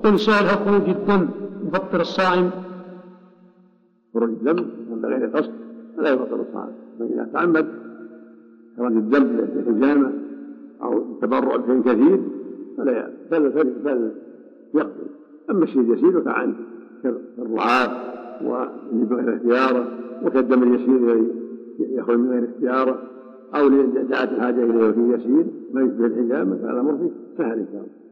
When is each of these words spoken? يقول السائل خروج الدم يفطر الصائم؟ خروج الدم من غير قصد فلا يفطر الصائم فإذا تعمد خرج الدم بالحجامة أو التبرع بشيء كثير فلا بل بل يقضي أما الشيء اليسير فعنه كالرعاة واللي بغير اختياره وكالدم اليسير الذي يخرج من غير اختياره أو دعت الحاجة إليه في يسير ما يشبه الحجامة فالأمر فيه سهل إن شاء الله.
يقول 0.00 0.14
السائل 0.14 0.46
خروج 0.46 0.88
الدم 0.88 1.28
يفطر 1.66 2.00
الصائم؟ 2.00 2.50
خروج 4.14 4.28
الدم 4.28 4.64
من 4.90 5.04
غير 5.04 5.26
قصد 5.26 5.52
فلا 5.96 6.10
يفطر 6.10 6.40
الصائم 6.40 6.72
فإذا 6.98 7.28
تعمد 7.32 7.66
خرج 8.78 8.92
الدم 8.92 9.24
بالحجامة 9.24 10.12
أو 10.82 10.98
التبرع 10.98 11.56
بشيء 11.56 11.80
كثير 11.82 12.20
فلا 12.76 13.10
بل 13.30 13.50
بل 13.84 14.12
يقضي 14.74 15.10
أما 15.50 15.64
الشيء 15.64 15.80
اليسير 15.80 16.20
فعنه 16.20 16.54
كالرعاة 17.02 17.90
واللي 18.44 19.06
بغير 19.06 19.36
اختياره 19.36 19.88
وكالدم 20.24 20.62
اليسير 20.62 20.96
الذي 20.96 21.32
يخرج 21.80 22.18
من 22.18 22.30
غير 22.30 22.44
اختياره 22.44 23.02
أو 23.54 23.68
دعت 24.10 24.32
الحاجة 24.32 24.64
إليه 24.64 24.90
في 24.90 25.00
يسير 25.00 25.46
ما 25.72 25.80
يشبه 25.80 26.06
الحجامة 26.06 26.56
فالأمر 26.56 26.98
فيه 26.98 27.10
سهل 27.38 27.58
إن 27.58 27.66
شاء 27.72 27.80
الله. 27.80 28.09